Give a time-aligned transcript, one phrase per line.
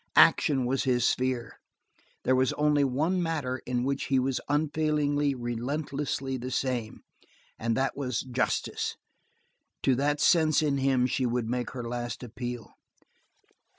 [0.15, 1.59] Action was his sphere.
[2.23, 7.03] There was only one matter in which he was unfailingly, relentlessly the same,
[7.59, 8.95] and that was justice.
[9.83, 12.71] To that sense in him she would make her last appeal.